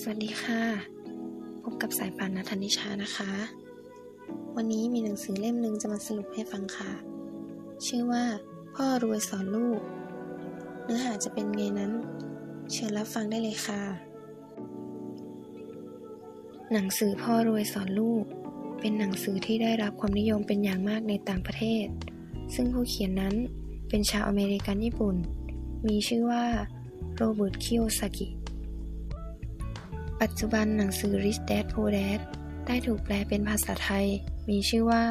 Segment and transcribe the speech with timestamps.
[0.00, 0.62] สวัสดีค่ะ
[1.62, 3.30] พบกับสายป่านนัทนิชานะคะ
[4.56, 6.92] วันนี้มีหนังสือเล่มหนึ่งจะมาสรุปให้ฟังค่ะ
[7.86, 8.24] ชื่อว่า
[8.74, 9.80] พ่อรวยสอนลูก
[10.84, 11.92] เนื้อหาจะเป็นไงนั้น
[12.72, 13.82] เชิญรับฟังได้เลยค่ะ
[16.72, 18.24] หนังสือพ่อรวยสอนลูก
[18.80, 21.86] เป็นหนังสือที่ได้รับความนิยมเป็นอย่างมากในต่างประเทศ
[22.54, 23.34] ซึ่งผู้เขียนนั้น
[23.88, 25.16] เป็นชาวอเมริกันญี่ปุ่น
[25.88, 26.44] มีชื่อว่า
[27.14, 28.28] โรเบิร์ตคิโอซากิ
[30.26, 32.20] ปัจจุบันหนังสือ Rich Dad Poor Dad
[32.66, 34.06] ได้ถูกแปลเป็นภาษาไทย
[34.48, 35.04] มีชื่อว่า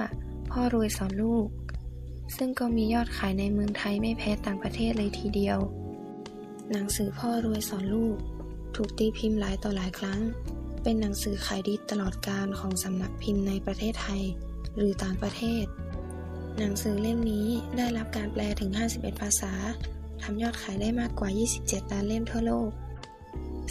[0.52, 1.48] พ่อรวยสอนลูก
[2.38, 5.60] ซึ่งก็มียอดขายในเมืองไทยไม่แพ้ต่างประเทศเลยทีเดียว
[6.72, 8.16] หนังสือพ่อรวยสอนลูก
[8.76, 10.20] ถูกตีพิมพ์หลายต่อหลายครั้ง
[10.84, 14.24] เป็นหนังสือขายดีตลอดการของสำนักพิมพ์ในประเทศไทย
[14.76, 15.64] หรือต่างประเทศ
[16.58, 17.48] หนังสือเล่มนี้
[17.78, 19.54] ได้รับการแปลถึง 51 ภาษา
[20.22, 21.30] ทำยอดขายได้มากกว่า
[21.62, 22.72] 27 ล้านเล่มทั่วโลก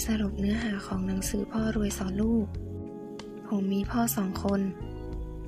[0.06, 2.46] สรุปเนื้อหาของหนังสือพ่อรวยสอนลูก
[3.48, 4.60] ผมมีพ่อสองคน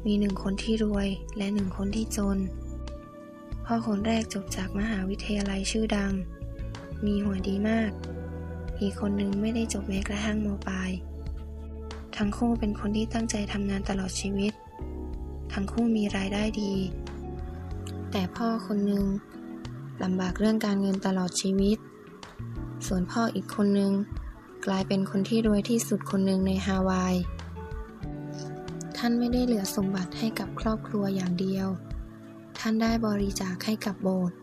[0.07, 2.39] มีหนึ่งคนที่รวยและหนึ่งคนที่จน
[3.65, 6.13] พ่อคนแรกจบจากมหาวิทยาลัยชื่อดัง
[7.07, 7.91] มีหัวดีมาก
[8.81, 10.91] อีกคนนึงไม่ได้จบแม้กระทั่งมปลาย
[12.17, 14.53] ทั้งคู่เป็นคนที่ตั้งใจทำงานตลอดชีวิต
[15.53, 16.75] ทั้งคู่มีรายได้ดี
[18.11, 19.05] แต่พ่อคนหนึ่ง
[20.03, 21.79] ลำบากเรื่องการเงินตลอดชีวิต
[22.87, 23.93] ส่วนพ่ออีกคนนึง
[24.67, 27.15] กลายเป็นคนที่รวยที่สุดคนหนึ่งในฮาวาย
[28.97, 31.69] ท่านไม่ได้เหลือสมบัติให้กับครอบครัวอย่างเดียว
[32.59, 34.37] ท่านได้บริจาคให้กับโบสถ์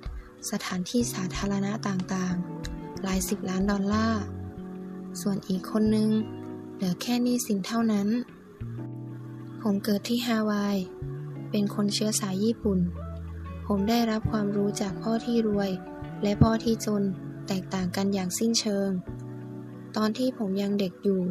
[0.51, 4.23] สถานที่สาธารณะต่างๆ หลายสิบล้านดอลลาร์
[5.21, 6.09] ส่วนอีกคนนึง
[6.75, 8.07] เหลือแค่นี้สินเท่านั้น
[9.61, 10.77] ผมเกิดที่ฮาวาย
[11.51, 12.79] เป็นคนเชื้อสายญี่ปุ่น
[13.67, 15.71] ผมได้รับความรู้จากพ่อที่รวย
[16.23, 17.03] และพ่อที่จน
[17.47, 18.89] แตกต่างกันอย่างสิ้นเชิง
[19.97, 21.21] ตอนที่ผมยังเด็กอยู่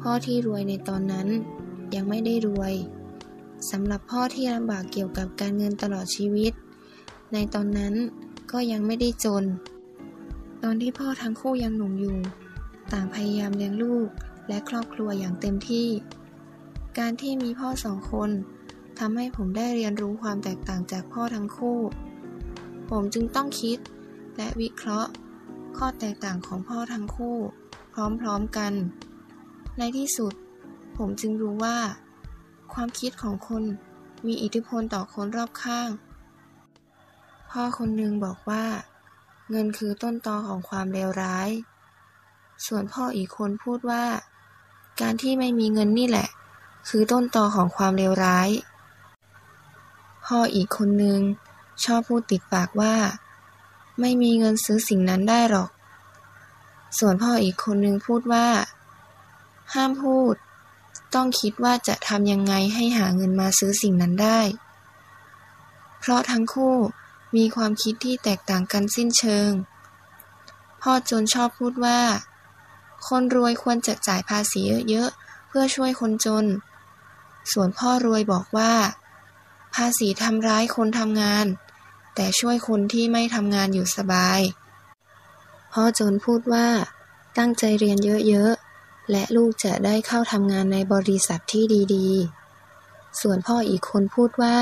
[0.00, 1.28] พ่อที่รวยในตอนนั้น
[1.94, 2.74] ยังไม่ได้รวย
[3.70, 6.52] สำหรับพ่อที่ลำบากเกี่ยวกับการเงินตลอดชีวิต
[7.32, 7.94] ในตอนนั้น
[8.52, 9.44] ก็ยังไม่ได้จน
[10.62, 12.18] ตอนที่พ่อทั้งคู่ยังหนุ่มอยู่
[12.92, 14.08] ต่างพยายามเลี้ยงลูก
[14.48, 15.88] และครอบครัวอย่างเต็มที่
[16.98, 18.30] การที่มีพ่อสองคน
[18.98, 21.78] ทำให้ผมได้เรียนรู้ความแตกต่างจากพ่อทั้งคู่
[22.90, 23.78] ผมจึงต้องคิด
[24.36, 25.10] และวิเคราะห์
[25.76, 27.36] ข้อแตกต่างของพ่อทั้งคู่
[28.20, 28.72] พร้อมๆกัน
[29.78, 30.32] ในที่สุด
[30.96, 31.78] ผมจึงรู้ว่า
[32.72, 33.62] ความคิดของคน
[34.26, 35.90] มีอิทธิพลต่อคนรอบข้าง
[37.50, 38.64] พ่อคนหนึ่งบอกว่า
[39.50, 41.48] เงินคือต้นตอของความเลวร้าย
[42.66, 44.04] ส่วนพ่ออีกคนพูดว่า
[45.00, 46.28] การที่ไม่มีเงินนี่แหละ
[46.88, 48.48] คือต้นตอของความเลวร้าย
[50.24, 51.20] พ่ออีกคนนึง
[51.84, 52.94] ชอบพูดติดปากว่า
[54.00, 55.70] ไม่มีเงินซื้อสิ่งนั้นได้หรอก
[56.98, 58.48] ส่วนพ่ออีกคนนึงพูดว่า
[59.74, 60.34] ห้ามพูด
[61.14, 64.40] ต้องคิดว่าจะทำยังไงให้หาเงินมาซื้อสิ่งนั้นได้
[65.98, 66.76] เพราะทั้งคู่
[67.36, 69.50] มีความคิดที่แตกต่างกันสิ้นเชิง
[70.82, 72.00] พ่อจนชอบพูดว่า
[73.08, 76.44] คนรวยควรจะจ่ายภาษีเยอะๆ เพื่อช่วยคนจน
[77.52, 78.72] ส่วนพ่อรวยบอกว่า
[79.74, 81.46] ภาษีทำร้ายคนทำงาน
[82.14, 84.40] แต่ช่วยคนที่ไม่ทำงานอยู่สบาย
[85.72, 86.68] พ่อจนพูดว่า
[87.38, 87.98] ตั้งใจเรียน
[88.28, 91.64] เยอะๆ และลูกจะได้เข้าทำงานในบริษัทที่
[91.94, 94.56] ดีๆ ส่วนพ่ออีกคนพูดว่า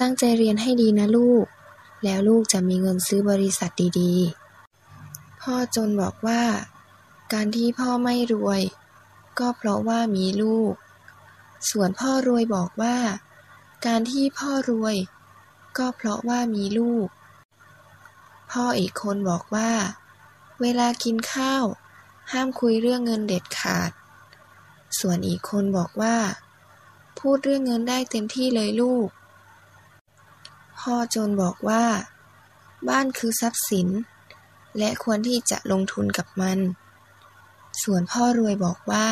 [0.00, 1.44] ตั้งใจเรียนให้ดีนะลูก
[2.04, 6.42] แล้วลูกจะมีเงินซื้อบริษัทดีๆ พ่อจนบอกว่า
[7.32, 8.62] การที่พ่อไม่รวย
[9.38, 10.72] ก็เพราะว่ามีลูก
[11.70, 12.96] ส่วนพ่อรวยบอกว่า
[13.86, 14.96] การที่พ่อรวย
[15.78, 17.06] ก็เพราะว่ามีลูก
[18.50, 19.70] พ่ออีกคนบอกว่า
[20.62, 21.64] เวลากินข้าว
[22.32, 23.90] ห้ามคุยเรื่องเงินเด็ดขาด
[25.00, 26.16] ส่วนอีกคนบอกว่า
[27.18, 29.08] พูดเรื่องเงินได้เต็มที่เลยลูก
[30.78, 31.84] พ่อจนบอกว่า
[32.88, 33.88] บ้านคือทรัพย์สิน
[34.78, 36.58] และควรที่จะลงทุนกับมัน
[37.82, 39.08] ส่วนพ่อรวยบอกว่า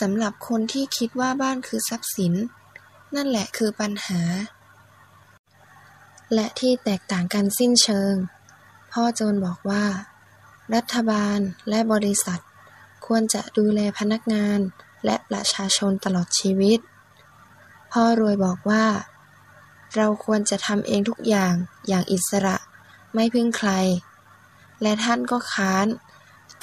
[0.00, 2.34] สำหรับคนที่คิดว่าบ้านคือทรัพย์สิน
[3.14, 4.22] นั่นแหละคือปัญหา
[6.34, 8.14] และที่แตกต่างกันสิ้นเชิง
[8.92, 9.84] พ่อโจนบอกว่า
[10.74, 12.40] รัฐบาลและบริษัท
[13.06, 14.58] ควรจะดูแลพนักงาน
[15.04, 16.78] และประชาชนตลอดชีวิต
[17.92, 18.86] พ่อรวยบอกว่า
[19.96, 21.54] เราควรจะทำเองทุกอย่าง
[21.88, 22.56] อย่างอิสระ
[23.14, 23.70] ไม่พึ่งใคร
[24.82, 25.86] และท่านก็ค้าน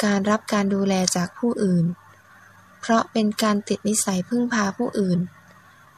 [0.03, 1.85] การรับการดูแลจากผู้อื่น
[2.79, 5.19] เพราะเป็นการติดนิสัยพึ่งพาผู้อื่น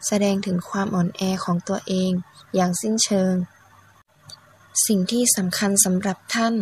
[0.08, 2.12] แสดงถึงความอ่อนแอของตัวเอง
[2.56, 3.34] อย่างสิ้นเชิง
[4.88, 6.56] สิ่งที่สำคัญสำหรับท่าน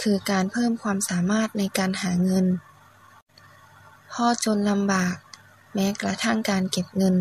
[0.00, 2.46] คือการเพิ่มความสามารถในการหาเงิน
[4.12, 5.14] พ่อจนลำบาก
[5.74, 7.16] แม้กระทั่งการเก็บเงิน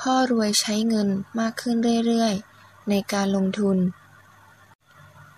[0.00, 1.08] พ่อรวยใช้เงิน
[1.40, 1.76] มากขึ้น
[2.06, 3.78] เรื่อยๆ ในการลงทุน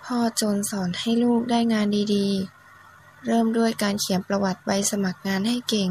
[0.05, 5.91] พ่อจนสอนให้ลูกได้งานดีๆ เริ่มด้วยการเขียนประวัติใบสมัครงานให้เก่ง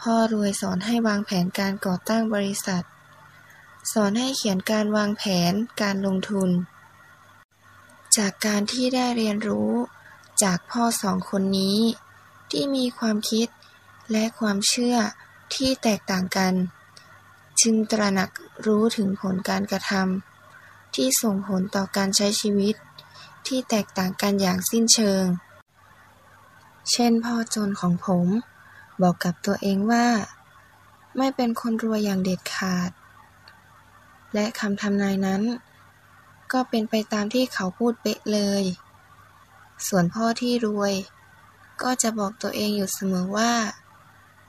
[0.00, 2.84] พ่อรวยสอนให้วางแผนการก่อตั้งบริษัท
[3.92, 6.50] สอนให้เขียนการวางแผนการลงทุน
[8.16, 9.72] จากการที่ได้เรียนรู้
[10.42, 11.78] จากพ่อสองคนนี้
[12.50, 13.48] ที่มีความคิด
[14.12, 14.96] และความเชื่อ
[15.54, 16.54] ที่แตกต่างกัน
[17.60, 18.30] จึงตระหนัก
[18.66, 22.74] รู้ถึงผลการกระทำที่ส่งผลต่อการใช้ชีวิต
[23.46, 25.24] ที่แตกต่างกันอย่างสิ้นเชิง
[26.90, 28.26] เช่นพ่อจนของผม
[29.02, 30.06] บอกกับตัวเองว่า
[31.16, 32.90] ไม่เป็นคนรวยอย่างเด็ดขาด
[34.34, 35.42] และคำทำนายนั้น
[36.52, 38.64] ก็เป็นไปตามที่เขาพูดเป๊ะเลย
[39.86, 40.94] ส่วนพ่อที่รวย
[41.82, 43.52] ก็จะบอกตัวเองอยู่เสมอว่า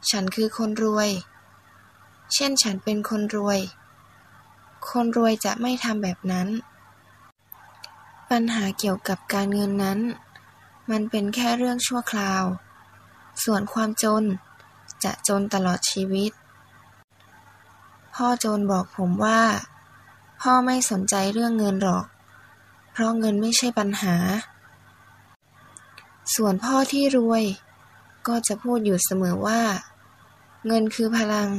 [0.10, 1.10] ฉันคือคนรวย
[2.34, 3.60] เช่นฉันเป็นคนรวย
[4.90, 6.48] คนรวยจะไม่ทำแบบนั้น
[8.30, 10.00] ปัญหาเกี่ยวกับการเงินนั้น
[10.92, 12.44] มันเป็นแค่เรื่องชั่วคราว
[13.44, 14.24] ส่วนความจน
[15.04, 16.32] จะจนตลอดชีวิต
[18.14, 19.42] พ่อโจนบอกผมว่า
[20.48, 22.06] พ่อไม่สนใจเรื่องเงินหรอก
[22.92, 24.16] เพราะเงินไม่ใช่ปัญหา
[26.36, 27.44] ส่วนพ่อที่รวย
[28.28, 29.62] ก็จะพูดอยู่เสมอว่า
[30.68, 31.50] เงินคือพลัง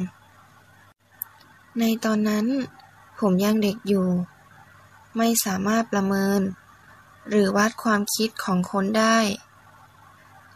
[1.79, 2.47] ในตอนนั้น
[3.21, 4.09] ผมยังเด็กอยู่
[5.17, 6.41] ไม่สามารถประเมิน
[7.29, 9.19] หรือวัดความคิดของคนได้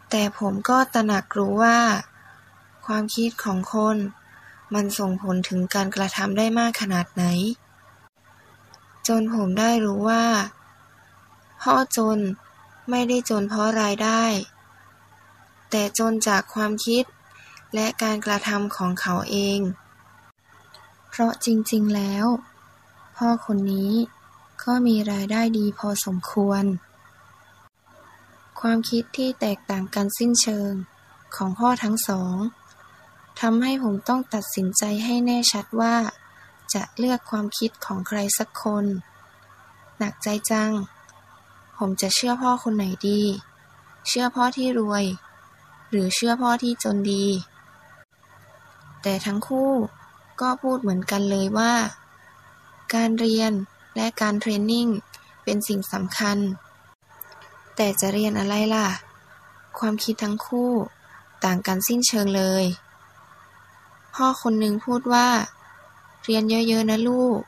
[0.09, 1.79] แต่ผมก็ตระหนักรู้ว่า
[2.85, 3.97] ความคิดของคน
[4.73, 7.25] มันส่งผลถึงการกระทำได้มากขนาดไหน
[9.09, 10.25] จนผมได้รู้ว่า
[11.61, 12.17] พ่อจน
[12.89, 14.23] ไม่ได้จนเพราะรายได้
[15.69, 17.03] แต่จนจากความคิด
[17.73, 19.59] และการกระทำของเขาเอง
[21.09, 22.25] เพราะจริงๆแล้ว
[23.17, 23.91] พ่อคนนี้
[24.63, 26.63] ก็มีรายได้ดีพอสมควร
[28.59, 30.71] ความคิดที่แตกต่างกันสิ้นเชิง
[31.35, 32.35] ของพ่อทั้งสอง
[33.41, 35.95] ทำให้ผมต้องตัดสินใจให้แน่ชัดว่า
[36.73, 38.85] จะเลือกความคิดของใครสักคน
[39.97, 40.71] หนักใจจัง
[41.77, 43.21] ผมจะเชื่อพ่อคนไหนดี
[44.07, 45.05] เชื่อพ่อที่รวย
[45.89, 47.25] หรือเชื่อพ่อที่จนดี
[49.01, 49.71] แต่ทั้งคู่
[50.41, 51.73] ก็พูดเหมือนกันเลยว่า
[52.93, 53.51] การเรียน
[53.95, 54.87] และการเทรนนิ่ง
[55.43, 56.37] เป็นสิ่งสำคัญ
[57.75, 58.87] แต่จะเรียนอะไรล่ะ
[59.79, 60.71] ความคิดทั้งคู่
[61.43, 62.65] ต่างกันสิ้นเชิงเลย
[64.15, 65.27] พ่อคนหนึ่งพูดว่า
[66.23, 67.39] เรียนเยอะๆนะลูก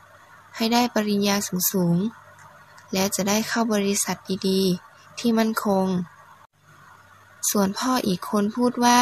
[0.56, 1.36] ให้ได้ปริญญา
[1.70, 4.16] สูงๆ และจะได้เข้าบริษัท
[4.48, 5.86] ดีๆ ที่มั่นคง
[7.50, 9.00] ส่วนพ่ออีกคนพูดว่า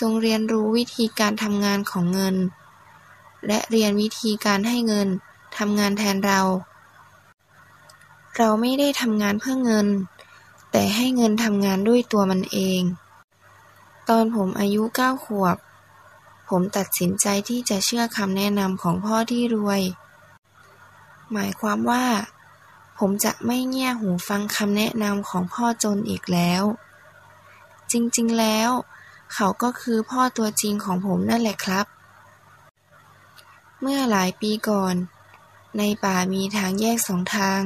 [0.00, 2.36] จงเรียนรู้วิธีการทำงานของเงิน
[3.46, 5.08] และเรียนวิธีการให้เงิน
[5.58, 6.40] ทำงานแทนเรา
[8.36, 9.86] เราไม่ได้ทำงานเพื่อเงิน
[10.70, 12.82] แต่ให้เงินทำงานด้วยตัวมันเอง
[14.08, 15.56] ตอนผมอายุเก้าขวบ
[16.48, 19.82] ผมตัดสินใจที่จะเชื่อคำแนะนำของพ่อที่รวย
[21.32, 22.04] หมายความว่า
[22.98, 26.62] ผมจะไม่เงี่ยหูฟังคำแนะนำของพ่อจนอีกแล้ว
[27.92, 28.70] จริงๆแล้ว
[29.34, 31.86] เขาก็คือพ่อตัวจริงของผมนั่นแหละครับ
[33.80, 34.94] เมื่อหลายปีก่อน
[35.78, 37.60] ในป่ามีทางแยกสองทาง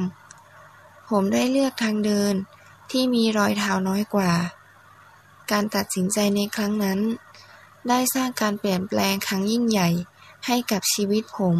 [1.09, 2.33] ผมได้เลือกทางเดิน
[2.91, 4.31] ที่มีรอยเท้าน้อยกว่า
[5.51, 6.99] การตัดสินใจในครั้งนั้น
[7.89, 9.89] ได้สร้างการเปลี่ยนแปลงครั้งยิ่งใหญ่
[10.45, 11.57] ให้กับชีวิตผม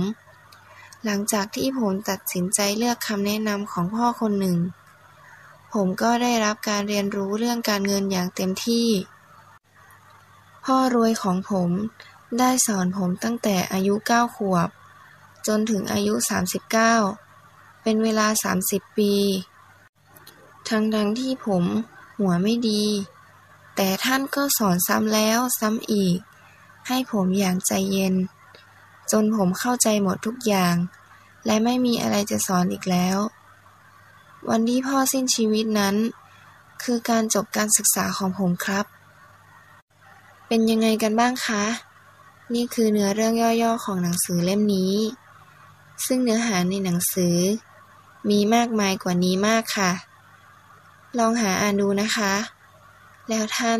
[1.06, 4.58] หลังจากที่ผมตัดสินใจเลือกคำแนะนำของพ่อคนหนึ่ง
[5.74, 8.88] ผมก็ได้รับการเรียนรู้เรื่องการเงินอย่างเต็มที่
[10.66, 11.70] พ่อรวยของผม
[12.40, 14.70] ได้สอนผมตั้งแต่อายุเก้าขวบ
[15.48, 16.14] จนถึงอายุ
[17.00, 18.28] 39 เป็นเวลา
[18.64, 19.14] 30 ปี
[20.70, 21.64] ทั้งดังที่ผม
[22.18, 22.84] หัวไม่ดี
[23.78, 26.18] แต่ท่านก็สอนซ้ำแล้วซ้ำอีก
[26.88, 28.16] ให้ผมอย่างใจเย็น
[29.12, 30.76] จนผมเข้าใจหมดทุกอย่าง
[31.46, 33.18] และไม่มีอะไรจะสอนอีกแล้ว
[34.50, 35.96] วันที่พ่อสิ้นชีวิตนั้น
[36.84, 38.86] คือการจบการศึกษาของผมครับ
[40.48, 41.64] เป็นยังไงกันบ้างคะ
[42.54, 44.94] นี่คือเนื้อเรื่องย่อๆของหนังสือเล่มนี้
[46.06, 47.38] ซึ่งเนื้อหาในหนังสือ
[48.30, 49.92] มีมากมายกว่านี้มากค่ะ
[51.18, 52.34] ลองหาอ่านดูนะคะ
[53.30, 53.80] แล้วท่าน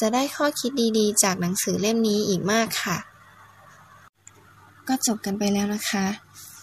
[0.00, 2.98] จะได้ข้อคิดดีๆ จากหนังสือเล่มนี้อีกมากค่ะ
[4.88, 6.06] ก็จบกันไปแล้วนะคะ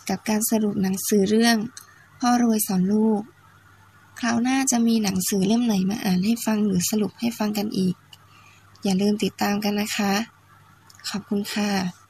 [0.10, 1.58] กับการสรุปหนังสือเรื่อง
[2.20, 3.22] พ่อรวยสอนลูก
[4.20, 7.96] คราวหน้าจะมีหนังสือเล่มไหนมาอ่านให้ฟังหรือสรุปให้ฟังกันอีก
[8.84, 10.14] อย่าลืมติดตามกันนะคะ
[11.10, 12.07] ขอบคุณค่ะ